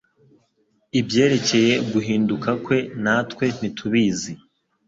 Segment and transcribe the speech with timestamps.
[0.99, 4.33] Ibyerekeye guhinduka kwe natwe ntitubizi